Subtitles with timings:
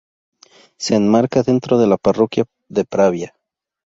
[0.77, 3.35] Se enmarca dentro de la parroquia de Pravia.